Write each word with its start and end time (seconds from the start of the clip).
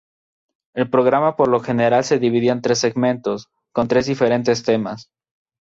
El 0.73 0.89
programa 0.89 1.35
por 1.35 1.47
lo 1.47 1.59
general 1.59 2.03
se 2.03 2.17
dividía 2.17 2.53
en 2.53 2.63
tres 2.63 2.79
segmentos, 2.79 3.49
con 3.71 3.87
tres 3.87 4.07
diferentes 4.07 4.63
temas. 4.63 5.11